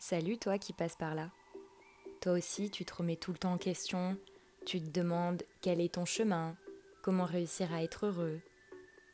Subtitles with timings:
[0.00, 1.28] Salut toi qui passes par là.
[2.20, 4.16] Toi aussi, tu te remets tout le temps en question,
[4.64, 6.56] tu te demandes quel est ton chemin,
[7.02, 8.40] comment réussir à être heureux,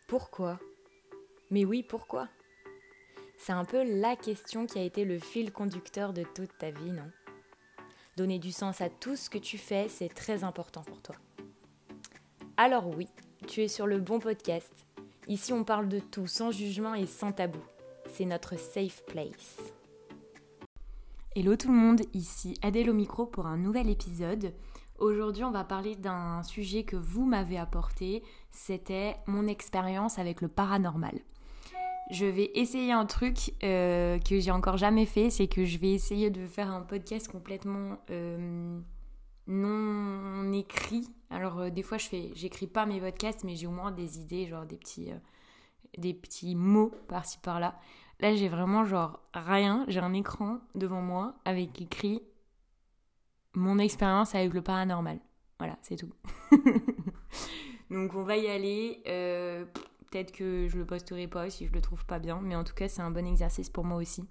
[0.07, 0.61] pourquoi?
[1.51, 2.29] Mais oui, pourquoi?
[3.38, 6.92] C'est un peu la question qui a été le fil conducteur de toute ta vie,
[6.92, 7.10] non?
[8.19, 11.16] Donner du sens à tout ce que tu fais, c'est très important pour toi.
[12.58, 13.08] Alors oui,
[13.48, 14.87] tu es sur le bon podcast.
[15.28, 17.64] Ici, on parle de tout sans jugement et sans tabou.
[18.10, 19.73] C'est notre safe place.
[21.37, 24.55] Hello tout le monde, ici Adèle au micro pour un nouvel épisode.
[25.01, 30.47] Aujourd'hui, on va parler d'un sujet que vous m'avez apporté, c'était mon expérience avec le
[30.47, 31.19] paranormal.
[32.12, 35.91] Je vais essayer un truc euh, que j'ai encore jamais fait, c'est que je vais
[35.91, 38.78] essayer de faire un podcast complètement euh,
[39.48, 41.09] non écrit.
[41.30, 44.20] Alors euh, des fois, je fais, j'écris pas mes podcasts, mais j'ai au moins des
[44.20, 45.11] idées, genre des petits,
[45.98, 47.79] des petits mots par-ci par-là.
[48.21, 49.84] Là, j'ai vraiment genre rien.
[49.89, 52.23] J'ai un écran devant moi avec écrit
[53.55, 55.19] mon expérience avec le paranormal.
[55.59, 56.12] Voilà, c'est tout.
[57.91, 59.03] Donc on va y aller.
[59.06, 59.65] Euh,
[60.11, 62.75] peut-être que je le posterai pas si je le trouve pas bien, mais en tout
[62.75, 64.25] cas c'est un bon exercice pour moi aussi.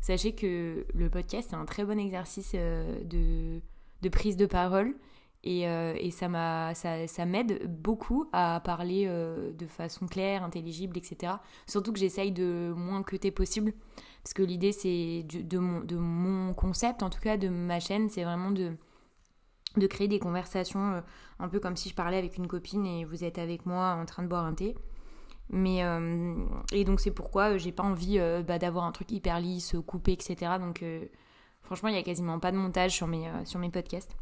[0.00, 3.60] Sachez que le podcast c'est un très bon exercice euh, de,
[4.02, 4.94] de prise de parole
[5.46, 10.96] et, euh, et ça, ça, ça m'aide beaucoup à parler euh, de façon claire, intelligible,
[10.96, 11.34] etc.
[11.66, 13.74] Surtout que j'essaye de moins que t'es possible.
[14.22, 18.08] Parce que l'idée, c'est de, mon, de mon concept, en tout cas de ma chaîne,
[18.08, 18.72] c'est vraiment de,
[19.76, 21.00] de créer des conversations euh,
[21.38, 24.06] un peu comme si je parlais avec une copine et vous êtes avec moi en
[24.06, 24.74] train de boire un thé.
[25.50, 25.82] Mais
[26.72, 30.52] et donc c'est pourquoi j'ai pas envie bah, d'avoir un truc hyper lisse, coupé, etc.
[30.58, 30.82] Donc
[31.60, 34.16] franchement, il y a quasiment pas de montage sur mes, sur mes podcasts.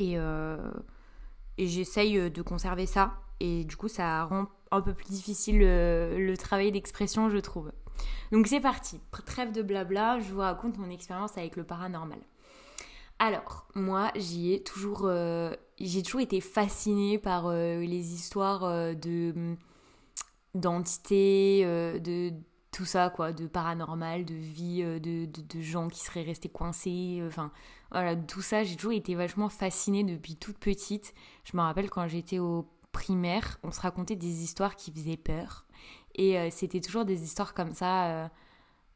[0.00, 0.72] Euh,
[1.58, 3.14] et, j'essaye euh, de conserver ça.
[3.40, 7.72] Et du coup, ça rend un peu plus difficile le, travail d'expression, je trouve.
[8.30, 9.00] Donc c'est parti.
[9.26, 12.18] Trêve de blabla, je vous raconte mon expérience avec le paranormal.
[13.18, 19.56] Alors, moi, j'y ai toujours, euh, j'ai toujours été fascinée par les histoires de
[20.54, 22.32] d'entités, de
[22.70, 27.22] tout ça, quoi, de paranormal, de vie, de, de, de, gens qui seraient restés coincés,
[27.26, 27.52] enfin,
[27.92, 31.14] voilà, tout ça, j'ai toujours été vachement fascinée depuis toute petite.
[31.44, 35.66] Je me rappelle quand j'étais au primaire, on se racontait des histoires qui faisaient peur.
[36.14, 38.28] Et euh, c'était toujours des histoires comme ça, euh,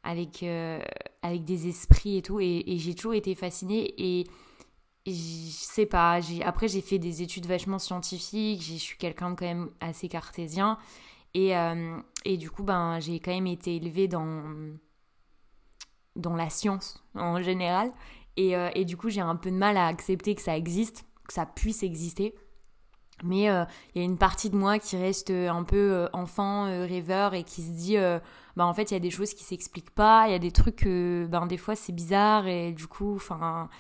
[0.03, 0.81] avec, euh,
[1.23, 2.41] avec des esprits et tout.
[2.41, 3.95] Et, j'ai toujours été fascinée.
[3.99, 4.27] Et,
[5.07, 9.71] je sais pas, après j'ai fait des études vachement scientifiques, je suis quelqu'un quand même
[9.81, 10.79] assez cartésien.
[11.33, 11.53] Et,
[12.25, 14.43] et du coup, ben, j'ai quand même été élevée dans,
[16.17, 17.93] dans la science en général.
[18.39, 21.33] Euh, et, du coup, j'ai un peu de mal à accepter que ça existe, que
[21.33, 22.35] ça puisse exister.
[23.25, 23.65] Mais euh,
[23.95, 27.45] il y a une partie de moi qui reste euh, un peu enfant, rêveur et
[27.45, 27.97] qui se dit,
[28.57, 30.53] bah en fait, il y a des choses qui s'expliquent pas, il y a des
[30.53, 33.71] trucs, ben des fois c'est bizarre et du coup, enfin,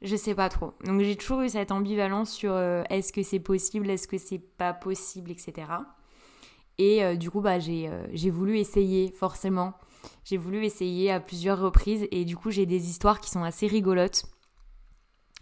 [0.00, 0.72] je sais pas trop.
[0.84, 2.56] Donc j'ai toujours eu cette ambivalence sur
[2.88, 5.68] est-ce que c'est possible, est-ce que c'est pas possible, etc.
[6.78, 9.74] Et du coup, bah j'ai voulu essayer forcément
[10.24, 13.66] j'ai voulu essayer à plusieurs reprises et du coup j'ai des histoires qui sont assez
[13.66, 14.24] rigolotes.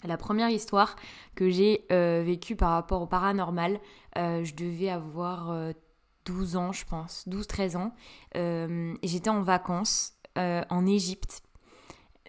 [0.04, 0.96] La première histoire
[1.34, 3.80] que j'ai euh, vécue par rapport au paranormal,
[4.16, 5.52] euh, je devais avoir
[6.26, 7.92] 12 euh, ans je pense, 12-13 ans.
[9.02, 11.42] J'étais en vacances en Égypte.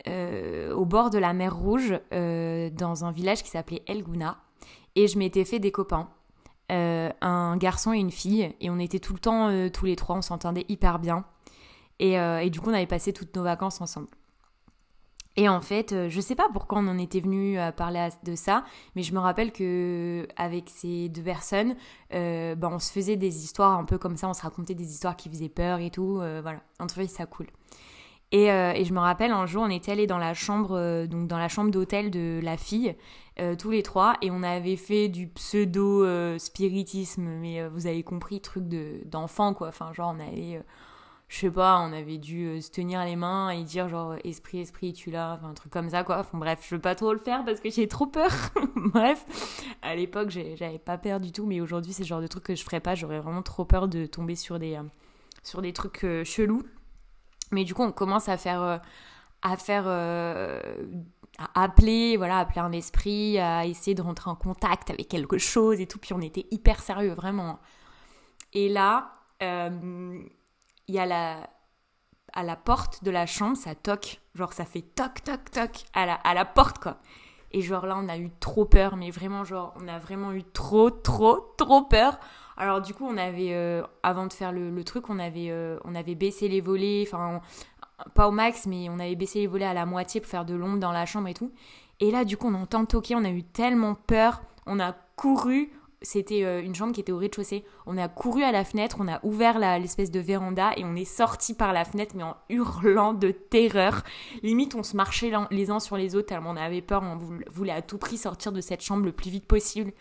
[0.07, 4.37] au bord de la mer Rouge, dans un village qui s'appelait El Gouna,
[4.95, 6.09] et je m'étais fait des copains.
[6.69, 10.21] un garçon et une fille, et on était tout le temps tous les trois, on
[10.21, 11.25] s'entendait hyper bien.
[12.01, 14.07] Euh, et, du coup, on avait passé toutes nos vacances ensemble.
[15.39, 18.35] Et en fait, euh, je sais pas pourquoi on en était venu à parler de
[18.35, 18.63] ça,
[18.95, 21.75] mais je me rappelle que avec ces deux personnes,
[22.15, 24.91] euh, bah, on se faisait des histoires un peu comme ça, on se racontait des
[24.91, 26.15] histoires qui faisaient peur et tout.
[26.15, 27.47] voilà, on trouvait ça cool.
[28.31, 31.37] Et, et, je me rappelle un jour, on était allé dans la chambre, donc dans
[31.37, 32.95] la chambre d'hôtel de la fille,
[33.59, 36.03] tous les trois, et on avait fait du pseudo
[36.39, 39.67] spiritisme, mais vous avez compris, truc de d'enfant quoi.
[39.67, 40.61] Enfin, genre on avait
[41.27, 44.59] je sais pas, on avait dû euh, se tenir les mains et dire genre esprit,
[44.61, 46.19] esprit, tu là, enfin un truc comme ça quoi.
[46.19, 48.31] Enfin bref, je veux pas trop le faire parce que j'ai trop peur.
[48.75, 49.25] bref,
[49.81, 52.55] à l'époque j'avais pas peur du tout, mais aujourd'hui c'est le genre de truc que
[52.55, 52.95] je ferais pas.
[52.95, 54.83] J'aurais vraiment trop peur de tomber sur des, euh,
[55.43, 56.63] sur des trucs euh, chelous.
[57.51, 58.81] Mais du coup on commence à faire,
[59.41, 60.59] à faire, à
[61.63, 65.87] appeler, voilà, appeler un esprit, à essayer de rentrer en contact avec quelque chose et
[65.87, 65.97] tout.
[65.97, 67.59] Puis on était hyper sérieux vraiment.
[68.53, 69.13] Et là
[70.87, 71.49] il y a la
[72.33, 76.05] à la porte de la chambre, ça toque, genre ça fait toc toc toc à
[76.05, 76.97] la, à la porte quoi.
[77.51, 80.43] Et genre là, on a eu trop peur, mais vraiment genre on a vraiment eu
[80.43, 82.19] trop trop trop peur.
[82.57, 85.95] Alors du coup, on avait euh, avant de faire le, truc, on avait euh, on
[85.95, 87.41] avait baissé les volets, enfin
[88.13, 90.55] pas au max, mais on avait baissé les volets à la moitié pour faire de
[90.55, 91.51] l'ombre dans la chambre et tout.
[91.99, 95.71] Et là, du coup, on entend toquer, on a eu tellement peur, on a couru,
[96.01, 97.65] c'était euh, une chambre qui était au rez-de-chaussée.
[97.85, 101.05] On a couru à la fenêtre, on a ouvert l'espèce de véranda et on est
[101.05, 104.03] sorti par la fenêtre, mais en hurlant de terreur.
[104.43, 107.17] Limite, on se marchait les uns sur les autres tellement on avait peur, on
[107.49, 109.91] voulait à tout prix sortir de cette chambre le plus vite possible.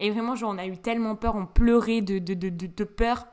[0.00, 3.26] Et vraiment, genre, on a eu tellement peur, on pleurait de, peur.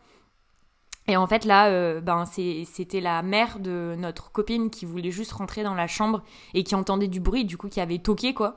[1.08, 5.34] Et en fait là, euh, ben c'était la mère de notre copine qui voulait juste
[5.34, 6.24] rentrer dans la chambre
[6.56, 8.56] et qui entendait du bruit, du coup qui avait toqué quoi.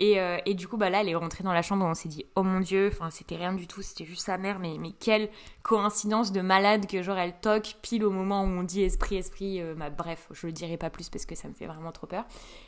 [0.00, 2.26] Euh, et, du coup, bah là, elle est rentrée dans la chambre, on s'est dit,
[2.34, 5.30] oh mon dieu, enfin, c'était rien du tout, c'était juste sa mère, mais, mais quelle
[5.62, 9.60] coïncidence de malade que genre elle toque pile au moment où on dit esprit, esprit,
[9.60, 12.08] euh, bah, bref, je le dirai pas plus parce que ça me fait vraiment trop
[12.08, 12.24] peur.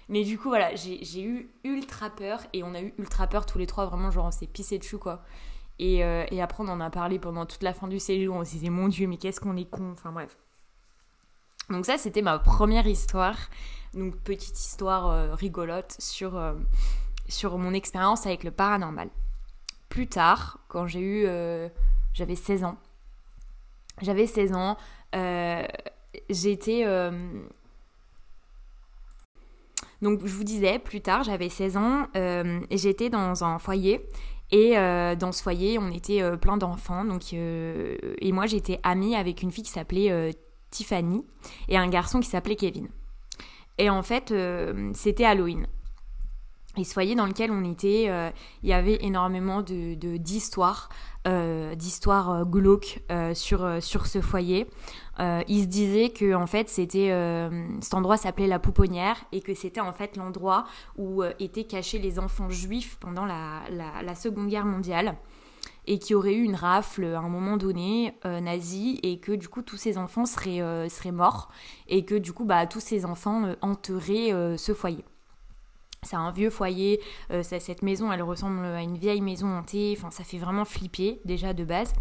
[0.09, 3.59] Mais du coup, voilà, j'ai eu ultra peur, et on a eu ultra peur tous
[3.59, 5.23] les trois, vraiment, genre on s'est pissé dessus, quoi.
[5.81, 8.45] Et, euh, et, après, on en a parlé pendant toute la fin du séjour, on
[8.45, 10.37] s'est dit, mon dieu, mais qu'est-ce qu'on est con, enfin bref.
[11.69, 13.39] Donc ça, c'était ma première histoire,
[13.95, 16.39] donc petite histoire rigolote sur
[17.29, 19.09] sur mon expérience avec le paranormal.
[19.89, 21.25] Plus tard, quand j'ai eu...
[21.27, 21.69] Euh,
[22.13, 22.77] j'avais 16 ans.
[24.03, 24.77] J'avais 16 ans.
[25.15, 25.67] Euh,
[26.31, 26.83] j'étais...
[26.85, 27.11] Euh,
[30.03, 34.07] donc je vous disais, plus tard, j'avais 16 ans et j'étais dans un foyer.
[34.51, 37.07] Et dans ce foyer, on était plein d'enfants.
[37.33, 40.35] Et moi, j'étais amie avec une fille qui s'appelait
[40.71, 41.25] Tiffany
[41.69, 42.89] et un garçon qui s'appelait Kevin.
[43.79, 44.35] Et en fait,
[44.93, 45.67] c'était Halloween.
[46.77, 48.31] Et ce foyer dans lequel on était, euh,
[48.63, 50.89] il y avait énormément de, d'histoires,
[51.29, 53.01] euh, d'histoires euh, glauques
[53.35, 54.67] sur, sur ce foyer.
[55.21, 57.11] il se disait que en fait c'était
[57.81, 60.65] cet endroit s'appelait la pouponnière et que c'était en fait l'endroit
[60.97, 65.17] où étaient cachés les enfants juifs pendant la, la, Seconde Guerre mondiale
[65.87, 69.63] et qui aurait eu une rafle à un moment donné nazie et que du coup
[69.63, 71.51] tous ces enfants seraient, seraient morts
[71.89, 75.05] et que du coup bah, tous ces enfants hanteraient ce foyer.
[76.05, 80.11] C'est un vieux foyer, euh, cette maison elle ressemble à une vieille maison hantée, enfin
[80.11, 81.93] ça fait vraiment flipper déjà de base.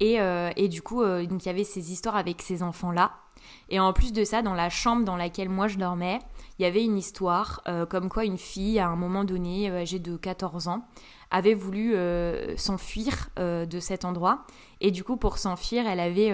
[0.00, 3.12] Et, euh, du coup, euh, il y avait ces histoires avec ces enfants-là.
[3.68, 6.18] Et en plus de ça, dans la chambre dans laquelle moi je dormais,
[6.58, 10.16] il y avait une histoire comme quoi une fille, à un moment donné, âgée de
[10.16, 10.84] 14 ans,
[11.30, 11.96] avait voulu
[12.56, 14.44] s'enfuir de cet endroit.
[14.80, 16.32] Et du coup, pour s'enfuir, elle avait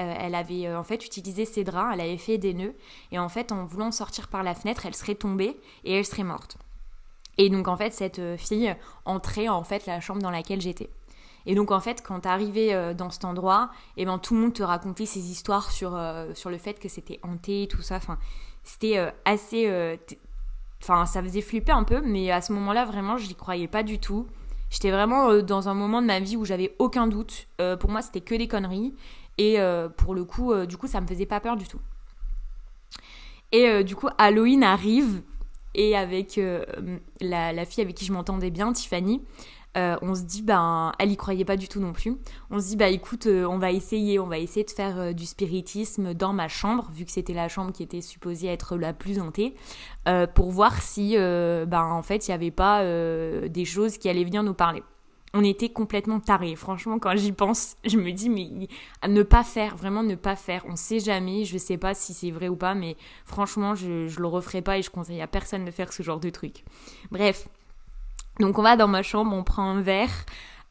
[0.00, 2.74] euh, elle avait euh, en fait utilisé ses draps, elle avait fait des nœuds,
[3.12, 6.24] et en fait en voulant sortir par la fenêtre, elle serait tombée et elle serait
[6.24, 6.58] morte.
[7.38, 8.74] Et donc en fait cette euh, fille
[9.04, 10.90] entrait en fait la chambre dans laquelle j'étais.
[11.46, 14.62] Et donc en fait quand t'arrivais dans cet endroit, eh ben tout le monde te
[14.62, 16.00] racontait ses histoires sur,
[16.32, 17.96] sur le fait que c'était hanté, tout ça.
[17.96, 18.18] Enfin
[18.62, 19.98] c'était assez,
[20.82, 23.82] enfin ça faisait flipper un peu, mais à ce moment-là vraiment je n'y croyais pas
[23.82, 24.26] du tout.
[24.70, 27.46] J'étais vraiment dans un moment de ma vie où j'avais aucun doute.
[27.78, 28.94] pour moi c'était que des conneries.
[29.38, 31.80] Et euh, pour le coup, euh, du coup, ça me faisait pas peur du tout.
[33.52, 35.22] Et euh, du coup, Halloween arrive
[35.74, 36.40] et avec
[37.20, 39.22] la, fille avec qui je m'entendais bien, Tiffany,
[39.74, 42.16] on se dit, ben, elle y croyait pas du tout non plus.
[42.52, 46.14] On se dit, bah écoute, on va essayer, on va essayer de faire du spiritisme
[46.14, 49.56] dans ma chambre, vu que c'était la chambre qui était supposée être la plus hantée,
[50.36, 54.44] pour voir si, ben, en fait, il n'y avait pas des choses qui allaient venir
[54.44, 54.84] nous parler
[55.34, 56.54] on était complètement tarés.
[56.56, 58.68] Franchement, quand j'y pense, je me dis, mais
[59.06, 60.64] ne pas faire, vraiment ne pas faire.
[60.68, 64.20] On sait jamais, je sais pas si c'est vrai ou pas, mais franchement, je, je
[64.20, 66.64] le referai pas et je conseille à personne de faire ce genre de truc.
[67.10, 67.48] Bref.
[68.40, 70.24] Donc on va dans ma chambre, on prend un verre.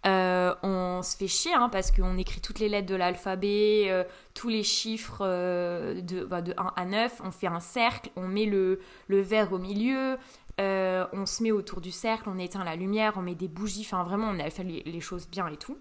[0.06, 4.04] Euh, on se fait chier hein, parce qu'on écrit toutes les lettres de l'alphabet, euh,
[4.34, 8.28] tous les chiffres euh, de, bah, de 1 à 9, on fait un cercle, on
[8.28, 10.18] met le verre au milieu,
[10.60, 13.82] euh, on se met autour du cercle, on éteint la lumière, on met des bougies,
[13.82, 15.78] enfin vraiment on a fait les, choses bien et tout.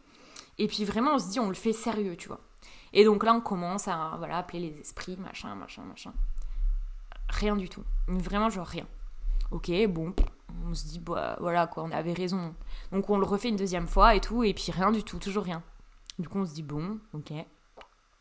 [0.58, 2.40] Et puis vraiment on se dit on le fait sérieux, tu vois.
[2.92, 6.12] Et donc là on commence à voilà, appeler les esprits, machin, machin, machin.
[7.28, 7.84] Rien du tout.
[8.08, 8.86] Vraiment genre rien.
[9.50, 10.14] Ok, bon,
[10.66, 12.54] on se dit bah voilà quoi, on avait raison.
[12.92, 15.44] Donc on le refait une deuxième fois et tout, et puis rien du tout, toujours
[15.44, 15.62] rien.
[16.18, 17.32] Du coup on se dit bon, ok,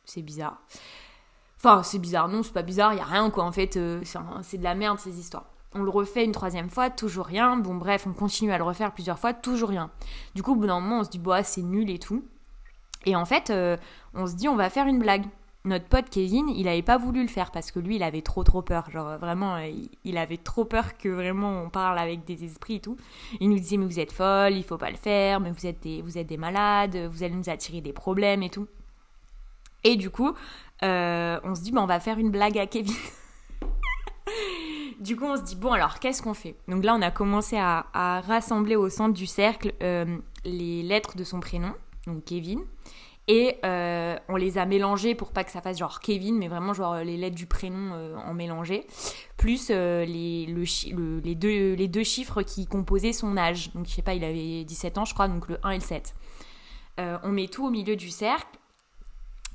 [0.04, 0.62] c'est bizarre.
[1.58, 4.02] Enfin, c'est bizarre, non, c'est pas bizarre, y a rien quoi, en fait, euh,
[4.42, 5.46] c'est de la merde ces histoires.
[5.74, 7.56] On le refait une troisième fois, toujours rien.
[7.58, 9.90] Bon, bref, on continue à le refaire plusieurs fois, toujours rien.
[10.36, 12.26] Du coup, au bout d'un moment, on se dit, bah, c'est nul et tout.
[13.06, 13.78] Et en fait, euh,
[14.14, 15.26] on se dit, on va faire une blague.
[15.64, 18.44] Notre pote Kevin, il n'avait pas voulu le faire parce que lui, il avait trop
[18.44, 18.90] trop peur.
[18.90, 19.70] Genre vraiment, euh,
[20.04, 22.98] il avait trop peur que vraiment on parle avec des esprits et tout.
[23.40, 25.80] Il nous disait mais vous êtes folle, il faut pas le faire, mais vous êtes
[25.84, 28.68] des, vous êtes des malades, vous allez nous attirer des problèmes et tout.
[29.84, 30.34] Et du coup,
[30.82, 32.96] euh, on se dit bah, on va faire une blague à Kevin.
[35.02, 36.56] Du coup, on se dit, bon, alors, qu'est-ce qu'on fait?
[36.68, 40.06] Donc là, on a commencé à, rassembler au centre du cercle euh,
[40.46, 41.74] les lettres de son prénom,
[42.06, 42.60] donc Kevin,
[43.28, 46.74] Et euh, on les a mélangés pour pas que ça fasse genre Kevin, mais vraiment
[46.74, 48.86] genre les lettres du prénom euh, en mélangé,
[49.38, 53.74] plus euh, les, le, les, deux, les deux chiffres qui composaient son âge.
[53.74, 55.82] Donc je sais pas, il avait 17 ans je crois, donc le 1 et le
[55.82, 56.14] 7.
[57.00, 58.60] on met tout au milieu du cercle.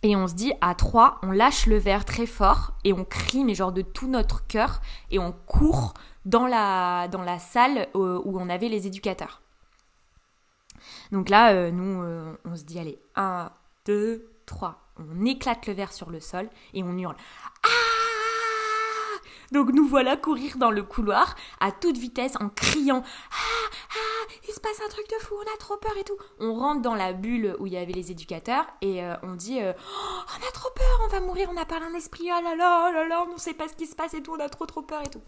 [0.02, 3.44] Et on se dit à 3, on lâche le verre très fort et on crie,
[3.44, 8.68] mais genre de tout notre cœur, et on court dans la, salle où on avait
[8.68, 9.40] les éducateurs.
[11.12, 13.50] Donc là, euh, nous, euh, on se dit, allez, 1,
[13.86, 14.92] 2, 3.
[14.98, 17.16] On éclate le verre sur le sol et on hurle.
[17.64, 17.95] Ah
[19.52, 24.54] donc nous voilà courir dans le couloir à toute vitesse en criant Ah Ah Il
[24.54, 26.16] se passe un truc de fou, on a trop peur et tout.
[26.40, 29.58] On rentre dans la bulle où il y avait les éducateurs et euh, on dit
[29.60, 29.72] oh,
[30.38, 32.92] On a trop peur, on va mourir, on n'a pas un esprit, là là, oh
[32.92, 34.66] là là, on ne sait pas ce qui se passe et tout, on a trop
[34.66, 35.22] trop peur et tout.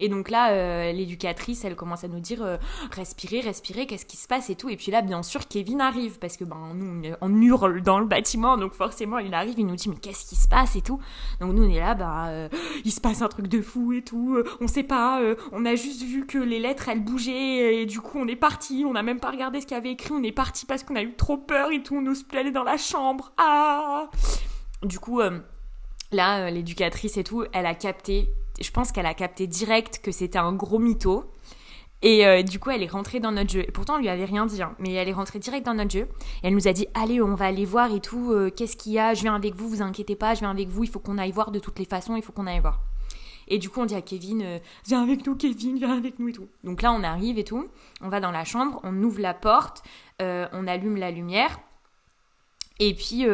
[0.00, 2.56] Et donc là, euh, l'éducatrice, elle commence à nous dire euh,
[2.92, 4.68] respirez, respirez, qu'est-ce qui se passe et tout.
[4.68, 8.06] Et puis là, bien sûr, Kevin arrive parce que ben nous, on hurle dans le
[8.06, 11.00] bâtiment, donc forcément, il arrive, il nous dit mais qu'est-ce qui se passe et tout.
[11.40, 12.48] Donc nous, on est là, bah
[12.84, 14.42] il se passe un truc de fou et tout.
[14.60, 15.20] on sait pas,
[15.52, 18.84] on a juste vu que les lettres elles bougeaient et du coup on est parti.
[18.86, 20.12] On n'a même pas regardé ce qu'il avait écrit.
[20.12, 21.96] On est parti parce qu'on a eu trop peur et tout.
[21.96, 23.32] On n'ose plus aller dans la chambre.
[23.36, 24.08] Ah.
[24.82, 25.20] Du coup.
[26.12, 28.30] Là, l'éducatrice et tout, elle a capté
[28.60, 31.30] je pense qu'elle a capté direct que c'était un gros mytho.
[32.02, 33.60] Et euh, du coup, elle est rentrée dans notre jeu.
[33.60, 35.90] Et pourtant, on lui avait rien dit, hein, mais elle est rentrée direct dans notre
[35.90, 36.08] jeu.
[36.42, 38.32] Elle nous a dit Allez, on va aller voir et tout.
[38.32, 39.12] Euh, qu'est-ce qu'il y a?
[39.12, 40.84] Je viens avec vous, vous inquiétez pas, je viens avec vous.
[40.84, 42.80] Il faut qu'on aille voir de toutes les façons, il faut qu'on aille voir.
[43.48, 46.28] Et du coup, on dit à Kevin euh, Viens avec nous, Kevin, viens avec nous
[46.28, 46.48] et tout.
[46.64, 47.68] Donc là, on arrive et tout.
[48.00, 49.82] On va dans la chambre, on ouvre la porte,
[50.20, 51.60] on allume la lumière.
[52.78, 53.26] Et puis.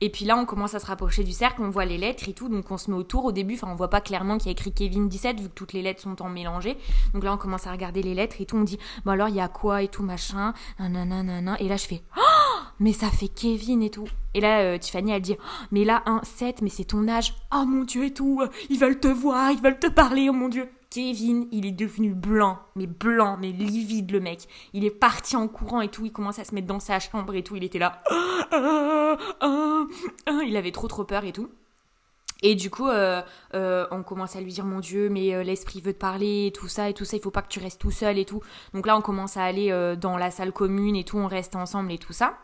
[0.00, 2.32] Et puis là, on commence à se rapprocher du cercle, on voit les lettres et
[2.32, 3.54] tout, donc on se met autour au début.
[3.54, 5.82] Enfin, on voit pas clairement qu'il y a écrit Kevin 17 vu que toutes les
[5.82, 6.76] lettres sont en mélangé.
[7.14, 8.56] Donc là, on commence à regarder les lettres et tout.
[8.56, 11.60] On dit, bon alors, il y a quoi et tout, machin, nanana.
[11.60, 14.08] Et là, je fais, oh, mais ça fait Kevin et tout.
[14.34, 17.34] Et là, euh, Tiffany, elle dit, oh, mais là, un 7, mais c'est ton âge.
[17.52, 20.48] Oh mon dieu et tout, ils veulent te voir, ils veulent te parler, oh mon
[20.48, 20.70] dieu.
[20.90, 24.48] Kevin, il est devenu blanc, mais blanc, mais livide le mec.
[24.72, 27.34] Il est parti en courant et tout, il commence à se mettre dans sa chambre
[27.34, 28.02] et tout, il était là.
[30.44, 31.50] Il avait trop trop peur et tout.
[32.42, 33.20] Et du coup, euh,
[33.54, 36.52] euh, on commence à lui dire mon Dieu, mais euh, l'esprit veut te parler, et
[36.52, 38.40] tout ça, et tout ça, il faut pas que tu restes tout seul et tout.
[38.74, 41.92] Donc là, on commence à aller dans la salle commune et tout, on reste ensemble
[41.92, 42.38] et tout ça.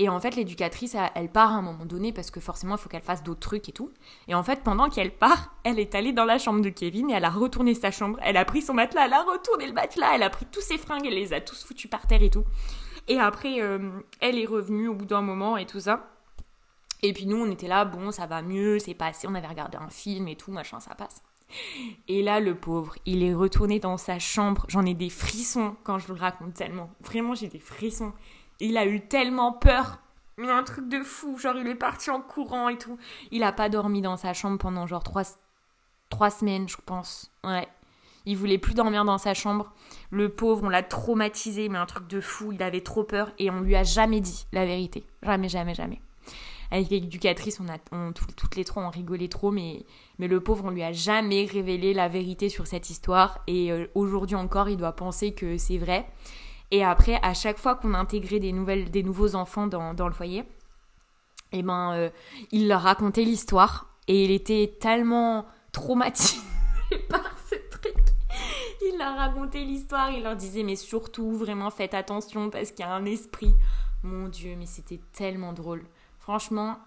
[0.00, 2.88] Et en fait, l'éducatrice, elle part à un moment donné parce que forcément, il faut
[2.88, 3.92] qu'elle fasse d'autres trucs et tout.
[4.26, 7.14] Et en fait, pendant qu'elle part, elle est allée dans la chambre de Kevin et
[7.14, 8.18] elle a retourné sa chambre.
[8.22, 10.78] Elle a pris son matelas, elle a retourné le matelas, elle a pris tous ses
[10.78, 12.44] fringues, elle les a tous foutus par terre et tout.
[13.06, 16.10] Et après, euh, elle est revenue au bout d'un moment et tout ça.
[17.02, 19.76] Et puis nous, on était là, bon, ça va mieux, c'est passé, on avait regardé
[19.76, 21.22] un film et tout, machin, ça passe.
[22.08, 24.64] Et là, le pauvre, il est retourné dans sa chambre.
[24.68, 26.90] J'en ai des frissons quand je le raconte tellement.
[27.00, 28.12] Vraiment, j'ai des frissons.
[28.60, 29.98] Il a eu tellement peur.
[30.36, 31.38] Mais un truc de fou.
[31.38, 32.98] Genre, il est parti en courant et tout.
[33.30, 35.22] Il a pas dormi dans sa chambre pendant genre trois,
[36.10, 37.30] trois semaines, je pense.
[37.44, 37.68] Ouais.
[38.26, 39.72] Il voulait plus dormir dans sa chambre.
[40.10, 42.52] Le pauvre, on l'a traumatisé, mais un truc de fou.
[42.52, 45.04] Il avait trop peur et on lui a jamais dit la vérité.
[45.22, 46.00] Jamais, jamais, jamais.
[46.70, 49.84] Avec l'éducatrice, on a, on, toutes les trois, on rigolait trop, mais,
[50.18, 53.40] mais le pauvre, on lui a jamais révélé la vérité sur cette histoire.
[53.46, 56.06] Et euh, aujourd'hui encore, il doit penser que c'est vrai.
[56.70, 60.44] Et après, à chaque fois qu'on intégrait des, nouvelles, des nouveaux enfants dans, le foyer,
[61.52, 62.10] eh ben, euh,
[62.50, 66.38] il leur racontait l'histoire et il était tellement traumatisé
[67.08, 67.96] par ce truc.
[68.82, 72.88] Il leur racontait l'histoire, il leur disait mais surtout vraiment faites attention parce qu'il y
[72.88, 73.54] a un esprit.
[74.02, 75.82] Mon Dieu, mais c'était tellement drôle.
[76.18, 76.78] Franchement,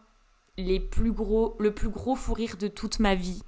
[0.57, 3.41] les plus gros, le plus gros fou rire de toute ma vie.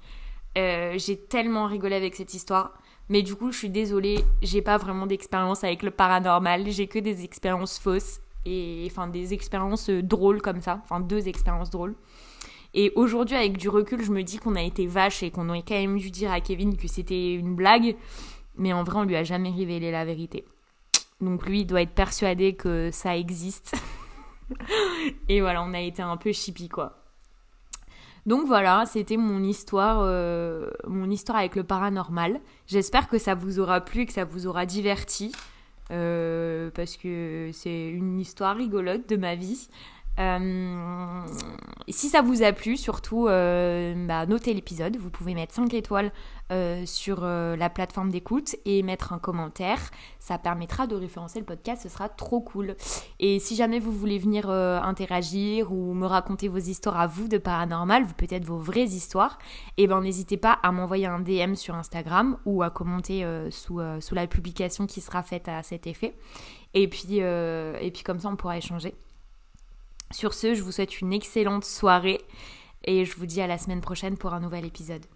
[0.58, 2.74] Euh, j'ai tellement rigolé avec cette histoire.
[3.10, 7.00] Mais du coup, je suis désolée, j'ai pas vraiment d'expérience avec le paranormal, j'ai que
[7.00, 11.96] des expériences fausses et enfin des expériences euh, drôles comme ça, enfin deux expériences drôles.
[12.72, 15.64] Et aujourd'hui, avec du recul, je me dis qu'on a été vache et qu'on aurait
[15.66, 17.96] quand même dû dire à Kevin que c'était une blague,
[18.56, 20.44] mais en vrai, on lui a jamais révélé la vérité.
[21.20, 23.74] Donc lui, il doit être persuadé que ça existe.
[25.28, 26.99] et voilà, on a été un peu chippy quoi.
[28.26, 32.40] Donc voilà, c'était mon histoire, euh, mon histoire avec le paranormal.
[32.66, 35.32] J'espère que ça vous aura plu et que ça vous aura diverti.
[35.90, 39.68] Euh, parce que c'est une histoire rigolote de ma vie.
[40.18, 41.22] Euh,
[41.88, 44.96] si ça vous a plu, surtout, bah, notez l'épisode.
[44.96, 46.12] Vous pouvez mettre 5 étoiles
[46.50, 49.78] euh, sur la plateforme d'écoute et mettre un commentaire.
[50.18, 52.76] Ça permettra de référencer le podcast, ce sera trop cool.
[53.18, 57.38] Et si jamais vous voulez venir interagir ou me raconter vos histoires à vous de
[57.38, 59.38] paranormal, peut-être vos vraies histoires,
[59.76, 63.80] et eh ben n'hésitez pas à m'envoyer un DM sur Instagram ou à commenter sous,
[64.00, 66.14] sous la publication qui sera faite à cet effet.
[66.74, 68.94] Et puis, et puis comme ça, on pourra échanger.
[70.12, 72.20] Sur ce, je vous souhaite une excellente soirée
[72.84, 75.06] et je vous dis à la semaine prochaine pour un nouvel épisode.